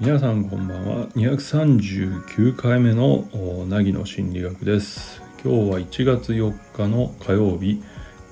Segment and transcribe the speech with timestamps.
[0.00, 1.06] 皆さんこんばんは。
[1.08, 3.28] 239回目の
[3.68, 5.20] 凪の心理学です。
[5.44, 7.82] 今日は1月4日の火曜日。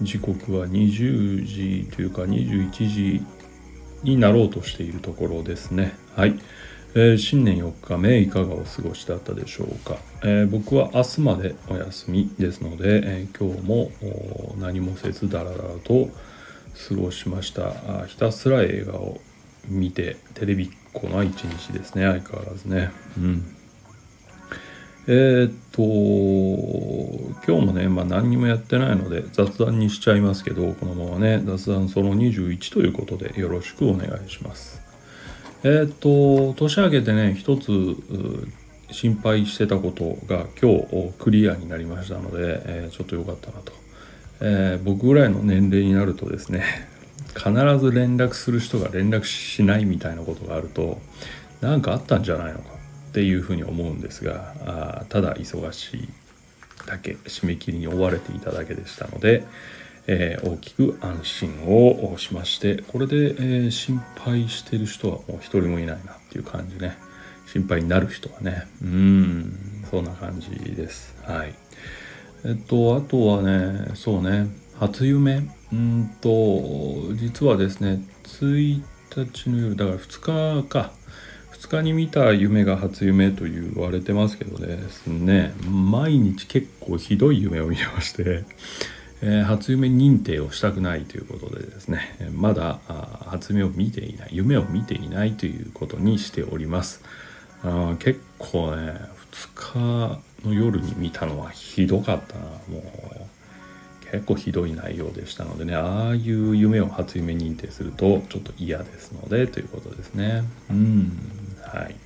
[0.00, 3.22] 時刻は20時というか21時
[4.02, 5.94] になろうとしているところですね。
[6.16, 6.40] はい、
[6.96, 13.90] えー、新年4日目いかがお過ごしだったでしょうか、えー、僕は明日までお休みですので、えー、今日も
[14.58, 16.08] 何もせずだらだらと
[16.88, 18.06] 過ごしました。
[18.06, 19.20] ひたすら映画を
[19.68, 22.90] 見てテレビっ子の一日ですね相変わらずね。
[23.18, 23.56] うん。
[25.06, 25.82] えー、っと
[27.46, 34.83] 今日もね、まあ、何にもやってないので雑談にしちゃいますけどこのままね雑談その21ということでよろしくお願いします。
[35.66, 37.96] えー、っと年明けてね一つ
[38.90, 43.72] 心配してたことが今日クリアになりましたので、えー、ちょっと良かったなと、
[44.42, 46.64] え僕ぐらいの年齢になるとですね
[47.34, 47.50] 必
[47.80, 51.00] ず連絡する人が連絡しないみたいなことがあると
[51.62, 52.64] 何かあったんじゃないのか
[53.08, 56.08] っていうふうに思うんですがあただ忙しい
[56.86, 59.44] だけ締め切りに追われていただけでしたので、
[60.06, 66.96] えー、大きく安心をしましてこれで、え、心配してる人はもう一人もいないなっていう感じね。
[67.46, 68.66] 心配になる人はね。
[68.82, 69.84] うん。
[69.90, 71.16] そんな感じです。
[71.22, 71.54] はい。
[72.44, 74.48] えっとあとはねそうね。
[74.78, 75.48] 初夢。
[75.72, 78.82] うんと実はですね1
[79.16, 80.92] 日の夜だから2日か。
[81.52, 88.44] 2日に見た夢が初夢と言われてますけどですね毎日結構ひどい夢を見てまして、
[89.26, 92.00] え、初夢認定をしたくないということでですね
[92.32, 92.78] まだ
[93.26, 97.02] 初夢を見ていない夢を見ていないということにしております。
[97.62, 99.00] あ結構ね
[99.32, 102.44] 2日の夜に見たのはひどかったな。
[102.68, 110.44] もう結構ひどい内容でしたのでねああいう夢を初夢認定するとちょっと嫌ですのでということですね。
[110.70, 111.18] うん
[111.62, 111.96] はい。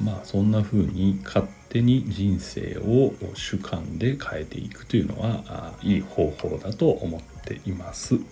[0.00, 8.14] まあそんな風に勝手に人生を主観で変えていくというのはいい方法だと思っています。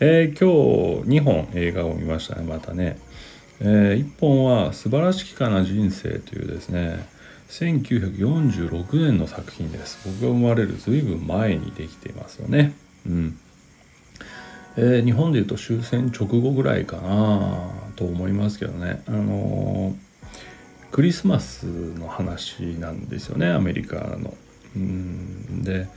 [0.00, 2.98] えー、今日2本映画を見ましたねまたね、
[3.60, 7.06] えー、1本は「素晴らしきかな人生」というですね
[7.48, 9.98] 1946年の作品です。
[10.04, 12.74] 僕が生まれる随分前にできていますよね。
[13.06, 13.38] うん。
[14.76, 17.70] えー、日本でいうと終戦直後ぐらいかな。
[17.96, 19.02] と思いますけどね。
[19.06, 19.94] あの、
[20.94, 24.32] クリスマスの話なんですよねアメリカの。
[24.76, 25.64] うん。
[25.64, 25.88] で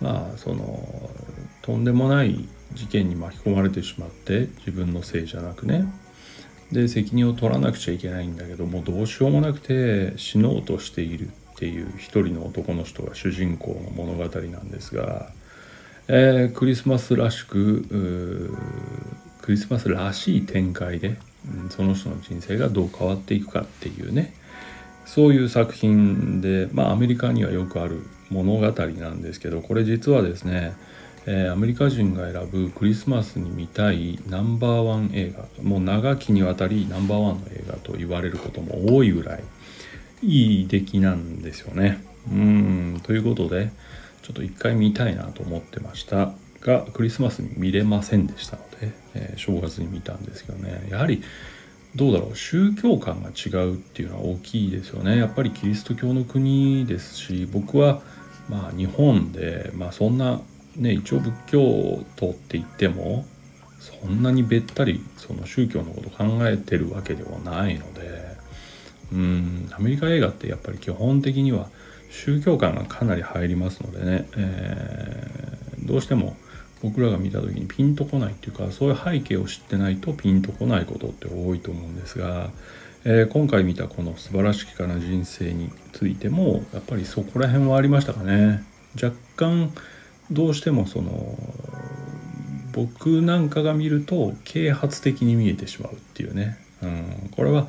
[0.00, 1.10] まあその
[1.62, 5.84] とんでもない事件に巻き込まれてしまって自分のせいじゃなくね。
[6.70, 15.30] で責任を取らなくちゃいけないんだけどもどうしようもなくて死のうとしているっていう一人の男の人が主人公の物語なんですが、
[16.06, 18.56] えー、クリスマスらしく
[19.44, 24.32] クリスマスらしい展開で、うん、その人の人生がどう変わっていくかっていうね
[25.04, 30.74] そういう作品でまあアメリカにはよくある物語なんですけどこれ実はですね
[31.26, 39.44] えー、アメリカ人が選ぶクリスマスに見たいナンバーワン映画もう長きにわたりナンバーワンの映画と言われることも多いぐらい
[40.22, 42.04] いい出来なんですよね。
[42.30, 43.70] うんということで
[44.20, 46.32] ちょっと一回見たいなと思ってました
[46.64, 50.88] がクリスマスに見れませんでしたので、えー、正月に見たんですけどね。
[50.90, 51.22] やはり
[51.94, 52.36] どうだろう。
[52.36, 55.16] 宗教観が違うっていうのは大きいですよね。
[55.16, 58.02] やっぱりキリスト教の国ですし僕は
[58.48, 60.40] まあ日本で、まあ、そんな
[60.76, 63.26] ね一応仏教徒って言っても
[63.78, 68.36] そんなにべったりその宗教のこと考えてるわけではないので
[69.12, 71.68] うんアメリカ映画ってやっぱり基本的には
[72.10, 76.36] 宗教観がかなり入りますのでね、えー、どうしても
[76.84, 82.50] 僕らが見た時にピンとこないっていうかそういう背景を知ってないとピンとこないことって多いと思うんですが、
[83.06, 88.62] えー、今回見たこの「素晴らしきかな人生」についてもやっぱりそこら辺はありましたかね。
[89.02, 89.72] 若干
[90.30, 91.38] どうしてもその
[92.72, 97.68] 僕なんかが見ると啓発的に見えてしまうっていうね、うん、これは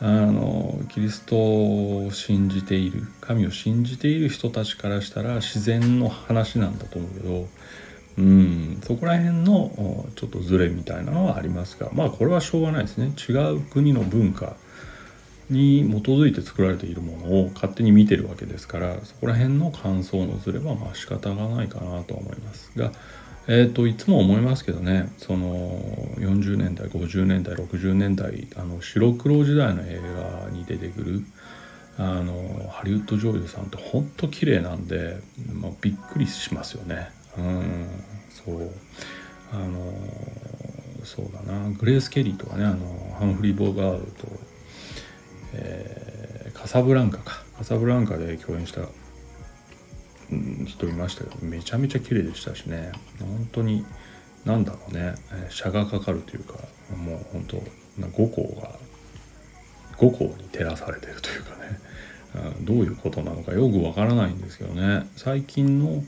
[0.00, 7.48] あのキリストを信じている神を信じている人たちからしたら自然の話なんだと思うけど、
[8.16, 13.12] うん、そこら辺のちょっとズレみたいなのはありますがまあこれはしょうがないですね。
[13.28, 14.56] 違う国の文化
[15.50, 22.92] に基づいて作られているものを勝手に見てるわけですからそこら辺の感想のずれはまあ仕方がないかなと思いますが、
[23.46, 25.80] えーと、いつも思いますけどねその
[26.16, 30.00] 40年代50年代60年代あの白黒時代の映
[30.44, 31.24] 画に出てくる
[31.98, 35.20] あのハリウッド女優さんってほんと綺麗なんで、
[35.52, 37.10] まあ、びっくりしますよね。
[37.38, 37.86] うん
[38.30, 38.70] そう。
[39.52, 39.92] あの
[41.04, 41.70] そうだな。
[41.70, 44.28] グレース・ケリーとかねあのハンフリー・ボーガードと、
[45.52, 47.44] えー、カサブランカか。
[47.56, 48.80] カサブランカで共演した
[50.66, 52.90] 人いましたけどめちゃめちゃ綺麗でしたしね。
[53.20, 53.84] 本当に
[54.44, 55.14] 何だろうね。
[55.50, 56.54] 車がかかるというか
[56.96, 57.62] もう本当
[58.10, 58.72] 五行が
[59.96, 61.78] 五行に照らされてるというかね。
[62.62, 65.06] どういうことなのかよくわからないんですけどね。
[65.16, 66.02] 最近の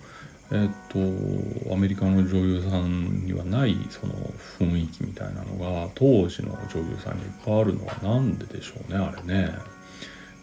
[0.53, 4.15] えっとアメリカの女優さんにはないその
[4.59, 9.51] 雰囲気みたいなのが当時の女優さんにいっぱいあるのは何ででしょうねあれね。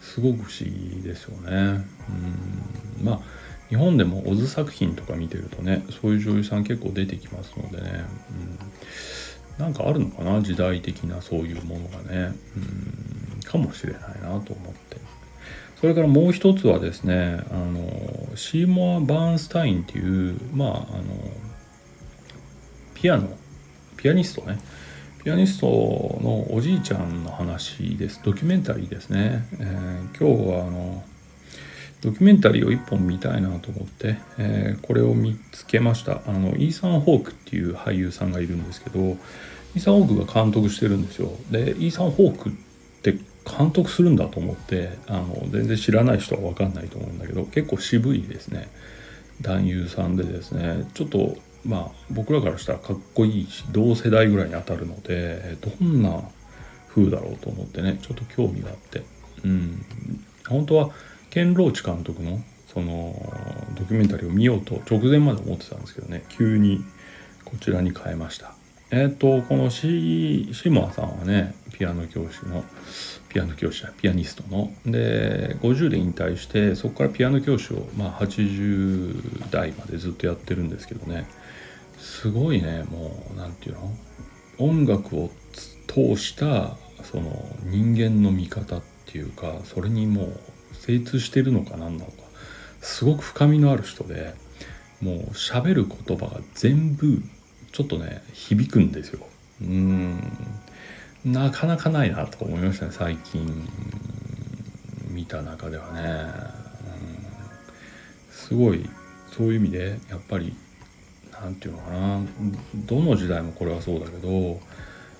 [0.00, 1.84] すごく不思議ですよね。
[3.00, 3.04] うん。
[3.04, 3.20] まあ
[3.68, 8.04] 日本でもオズ作品とか見てるとねそういう女優さん結構出てきますのでね、
[9.58, 14.98] うん、なんかあるのかな時代的なそういうものがね、うん、かもしれないなと思って。
[15.84, 20.84] それからもう一つはですねあのシーモア・バーンスタインっていうまああの
[22.94, 23.28] ピアノ
[23.98, 24.58] ピアニストね。
[25.22, 28.22] ピアニストのおじいちゃんの話です。
[28.24, 31.04] ドキュメンタリーですね、えー、今日はあの
[32.00, 36.22] ドキュメンタリーを1本見たいなと思って、えー、これを見つけました。
[36.26, 41.30] あのイーサン・ホークっていう俳優さんがいるんですけどイーサン・ホークが監督してるんですよ。
[41.50, 42.56] でイーサン・ホーク
[43.44, 48.68] 監督するんだと思ってあの全然知らない人は分かんないと思うんだけど結構渋いですね。
[49.40, 50.88] 男優さんでですね。
[50.94, 51.36] ちょっと
[51.66, 56.22] まあ僕らからしたらかっこいいし同世代ぐらいに当たるのでどんな
[56.88, 59.02] 風だろうと思ってねちょっと興味があって。
[59.44, 59.84] うん。
[60.48, 60.90] 本当は
[61.30, 62.40] ケン・ローチ監督の
[62.72, 63.14] その
[63.76, 66.84] ドキュメンタリーを見ようと直前まで思ってたんですけどね急に
[67.44, 68.54] こちらに変えました。
[68.90, 72.64] えっ、ー、とこのシシモアさんはねピアノ教師の
[73.28, 74.72] ピアノ教師だピアニストの。
[74.86, 81.26] で50で引退してそこからピアノ教師を、まあ、80代までずっとやってるんですけどね。
[81.98, 83.92] すごいねもう何て言うの？
[84.58, 85.30] 音楽を
[85.86, 90.40] 通したその人間の見方っていうかそれにもう
[90.72, 92.24] 精通してるのか何なのか。
[92.80, 94.34] すごく深みのある人で
[95.00, 97.22] もう喋る言葉が全部
[97.74, 99.26] ちょっとね響くんですよ。
[99.60, 100.32] うん。
[101.24, 103.68] なかなかないなと思いましたね最近
[105.08, 106.02] 見た中ではね、
[108.28, 108.88] うん、すごい
[109.32, 110.54] そういう意味でやっぱり
[111.32, 112.20] 何て言うのかな。
[112.86, 114.60] どの時代もこれはそうだけど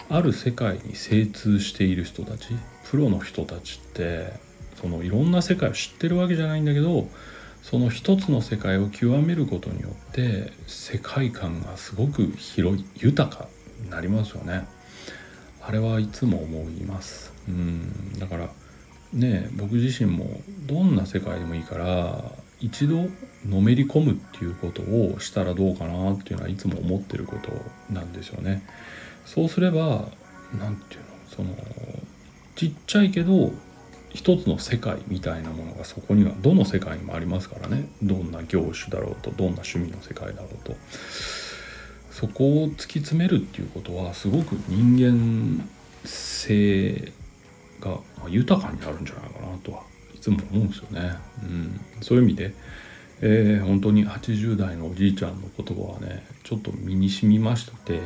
[0.08, 2.50] ある世界に精通している人たち
[2.84, 4.32] プロの人たちって
[4.80, 7.08] そのいろんな世界を知ってるわけじゃないんだけど
[7.64, 13.48] その一つの世界を極めることによって世界観がすごく広い豊か
[13.82, 14.66] になりますよね。
[15.62, 17.32] あれはいつも思います。
[17.48, 18.18] うん。
[18.18, 18.50] だから
[19.14, 23.06] ね僕自身もどんな世界でもいいから一度
[23.48, 27.50] のめり込むっていうことをしたらどうかなっていうのはいつも思ってること
[27.90, 28.62] なんですよね。
[29.24, 30.08] そうすれば
[30.60, 30.96] 何て
[31.36, 32.04] 言うのその
[32.56, 33.52] ちっちゃいけど
[34.14, 40.74] 一つの世界みたいなものがそこにはどの世界にもありますからねどんな業種だろうとどんな趣味の世界だろうと
[42.10, 45.68] そこを突き詰めるっていうことはすごく人間
[46.04, 47.12] 性
[47.80, 49.82] が豊かになるんじゃないかなとは
[50.14, 51.16] いつも思うんですよね。
[51.42, 52.54] うん、そういう意味で、
[53.20, 58.00] えー、本当に80代のおじいちゃんの言葉はねちょっと身に染みまして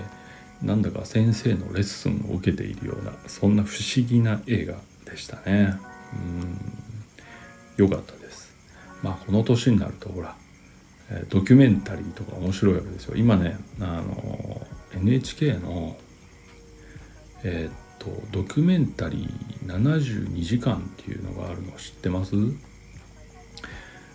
[0.62, 5.78] なんだか先生のレッスンを受けているようなそんな不思議な映画でしたね。
[6.14, 6.78] うん。
[7.78, 8.52] よかったです。
[9.02, 10.36] まあこの年になるとほら
[11.28, 13.16] ドキュメンタリーとか面白いわけですよ。
[13.16, 15.96] 今ねあの NHK の
[17.44, 22.34] え、っとドキュメンタリー72時間っていうのがあるの知ってます？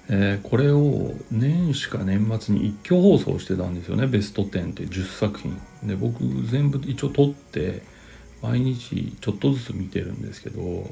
[0.09, 4.05] えー、これを年始か年末に一挙放送してたんですよね。
[4.05, 5.57] ベスト10って10作品。
[5.83, 7.81] で僕全部一応撮って
[8.41, 10.85] 毎日ちょっとずつ見てるんですけど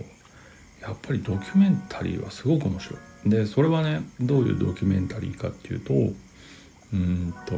[0.82, 3.30] やっぱりドキュメンタリーはすごく面白い。
[3.30, 7.56] でそれはねどういうドキュメンタリーかっていうとうんと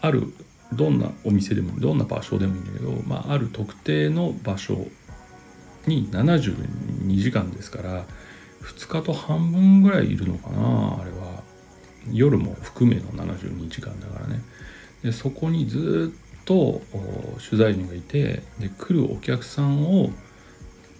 [0.00, 0.32] ある
[0.72, 4.86] どんなお店でもどんな場所でもいいんだけど、まあ、ある特定の場所
[5.86, 8.04] に72時間ですから
[8.62, 11.42] 2日と半分ぐらいいるのかなあれは
[12.12, 14.40] 夜も含めの72時間だからね
[15.04, 16.80] でそこにずっと
[17.48, 20.10] 取材陣がいてで来るお客さんを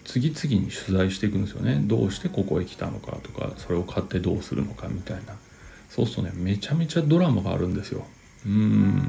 [0.07, 1.81] 次々に取材していくんですよね。
[1.83, 5.35] どうしてここへ来たのかとかそれを買ってどうするのかみたいな。
[5.89, 8.05] そうするとねめちゃめちゃドラマがあるんですよ。
[8.45, 9.03] うん。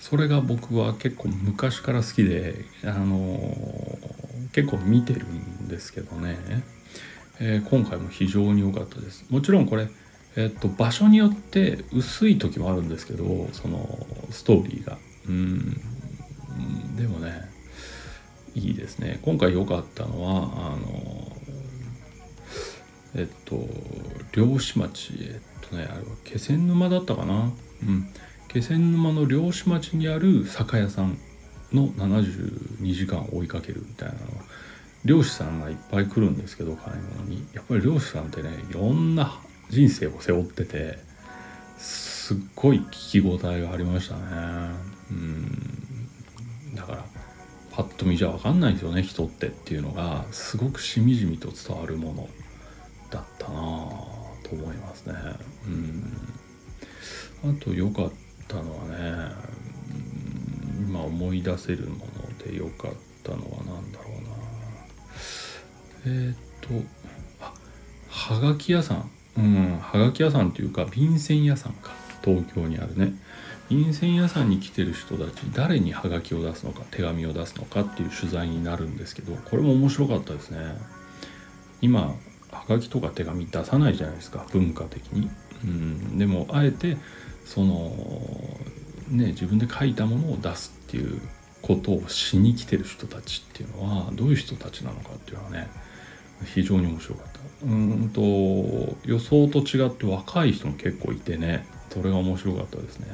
[0.00, 6.36] それが僕は結構昔から好きであのー、結構見てるんですけどね。
[7.38, 9.24] えー、今回も非常に良かったです。
[9.30, 9.88] もちろんこれ、
[10.36, 14.98] え、っと場所によって薄い時もあるんですけどそのストーリーが。
[15.28, 15.80] うん。
[16.96, 17.53] でもね
[18.54, 19.18] いいですね。
[19.22, 21.36] 今回良かったのはあの
[23.16, 23.68] えっと
[24.32, 27.52] 漁師町えっとねあれは気仙沼だったかな？
[27.82, 28.08] うん。
[28.48, 31.18] 気仙沼の漁師町にある酒屋さん
[31.72, 34.20] の72時間追いかけるみたいなの。
[35.04, 37.46] 漁師さんがいっぱい来るんですけど買い物に。
[37.52, 40.98] やっぱり漁師さんってねいろんな人生を背負ってて
[41.76, 44.20] すっごい聞き応えがありましたね。
[45.10, 46.76] うん。
[46.76, 47.04] だから
[47.76, 52.28] パッと見じゃ分かんないですよね人ってっていうのがすごくしみじみと伝わるもの
[53.10, 53.54] だったな
[54.44, 55.14] と思いますね。
[55.66, 56.12] うん。
[57.50, 58.12] あと良かっ
[58.46, 59.34] たのはね
[60.86, 62.92] 今思い出せるもので良かっ
[63.24, 64.34] たのは何だろうな。
[66.06, 66.68] えー、っと
[67.40, 67.54] あ
[68.08, 69.10] はがき屋さん。
[69.36, 71.90] うんはがき屋さんっていうか便箋屋さんか。
[72.24, 73.14] 東京にあるね。
[73.70, 80.58] 便箋屋さんに来てる人たち誰にはがきを出すのか手紙を出すのかっていう取材になるんですけどこれも面白かったですね。
[81.80, 82.14] 今
[82.50, 85.30] はがきとか手紙出さないじゃないですか文化的に。
[85.64, 86.18] うん。
[86.18, 86.96] でもあえて
[87.44, 87.90] その
[89.08, 91.20] ね自分で書いたものを出すっていう
[91.62, 95.68] ことをしに来てる人たちっていうのはどういう人たちなのかっていうのはね
[96.44, 97.40] 非常に面白かった。
[97.66, 98.20] うんと
[99.04, 103.06] 予想と違って若い人も結構いてねそれが面白かったですね。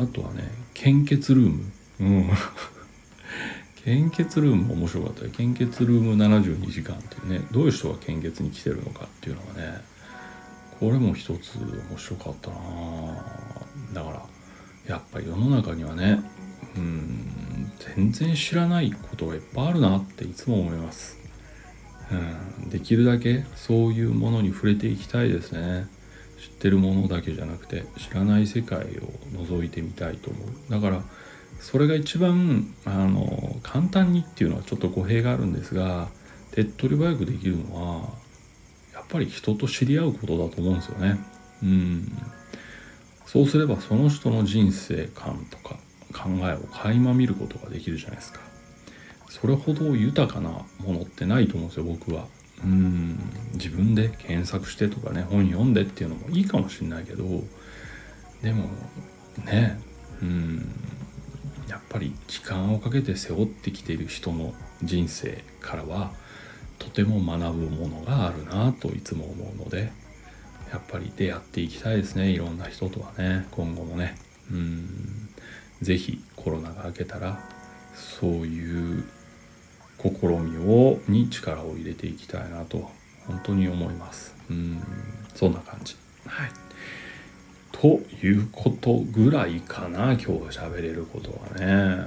[0.00, 1.72] あとはね献血ルーム。
[2.00, 2.30] うん。
[3.84, 7.46] 献血ルームも面白かったよ献血ルーム72時間っていうね。
[7.50, 9.80] どういう人が献血に来てるのかっていうのがね
[10.78, 12.56] これも一つ面白かったな
[13.92, 14.26] だから
[14.86, 16.22] やっぱり世の中にはね
[16.76, 21.18] うん全然知らないことがいっぱいあるなっていつも思います。
[22.10, 25.86] うん、できるだけそういうものに触れていきたいですね。
[26.40, 28.82] 知ってるものだけじゃなくて知らない世界を
[29.44, 30.70] 覗いてみたいと思う。
[30.70, 31.02] だから
[31.60, 36.08] それが一番あの簡単にっていうのはちょっと語弊があるんですが
[36.52, 38.08] 手っ取り早くできるのは
[38.94, 41.18] やっぱり人と知り合うことだと思うんですよね。
[41.62, 42.12] うん。
[43.26, 45.76] そうすればその人の人生観とか
[46.12, 48.40] 考えを垣間見ることができるじゃないですか。
[49.28, 52.26] それほど豊かなものってないと思うんですよ僕は。
[52.64, 53.18] うん
[53.54, 57.24] 自分で検索してとかね本読んでっていうのもいいかもしんないけど
[58.42, 58.68] でも
[59.44, 59.80] ね
[60.22, 60.74] うん
[61.68, 66.12] やっぱり時間をかけて背負ってきている人の人生からは
[66.78, 69.92] とても学ぶものがあるなといつも思うので
[70.72, 74.16] やっぱり出会っていきたいですねいろんな人とはね今後もね。
[74.50, 75.28] うん
[75.82, 77.40] 是非コロナが明けたら
[77.94, 79.04] そういう
[80.02, 82.90] 試みをに力を入れていきたいなと
[83.26, 84.34] 本当に思います。
[84.50, 84.82] うん
[85.34, 85.96] そんな感じ。
[86.26, 86.50] はい。
[87.72, 90.26] ということぐらいかな今日
[90.58, 92.04] 喋れることはね。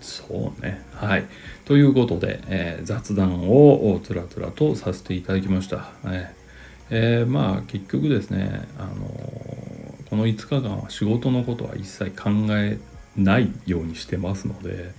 [0.00, 0.82] そうね。
[0.94, 1.26] はい。
[1.64, 6.34] ということで、えー、雑談をつらつらとさせていただきました、え
[6.90, 8.94] えー、まあ結局ですねあの
[10.10, 12.78] この5日間は仕事のことは一切考え
[13.16, 14.92] ないようにしてますので、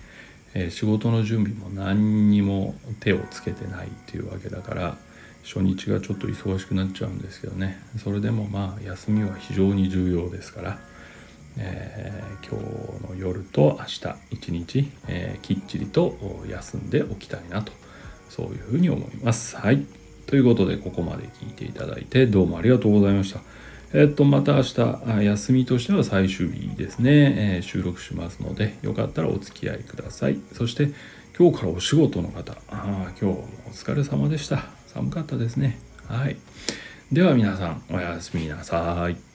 [0.53, 4.97] えー、仕事の準備も何にも手をつけてないっていうわけだから
[5.43, 10.79] 初日がちょっと忙しくなっちゃうんですけどねそれでもまあ休みは非常に重要ですから、
[11.57, 12.59] えー、今
[12.99, 16.17] 日の夜と明日一日、えー、きっちりと
[16.49, 17.71] 休んでおきたいなと
[18.29, 19.55] そういうふうに思います。
[19.55, 19.85] はい
[20.25, 23.41] ということでここまで聞いていただいてどうもありがとうございました。
[23.93, 30.39] えっと、また明日、休みとしては最終日ですね、えー、収録しますので、よかったらお付き合いください。
[30.53, 30.89] そして、
[31.37, 34.65] 今日からお仕事の方、あ今日もお疲れ様でした。
[34.87, 35.79] 寒かったですね。
[36.07, 36.37] はい。
[37.11, 39.34] では皆さん、おやすみなさい。